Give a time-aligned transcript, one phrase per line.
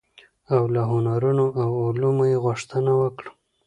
[0.55, 3.29] او له هنرونو او علومو يې غوښتنه وکړه،